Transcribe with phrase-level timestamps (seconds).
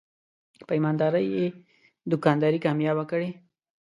[0.67, 1.45] په ایماندارۍ یې
[2.11, 3.29] دوکانداري کامیابه کړې.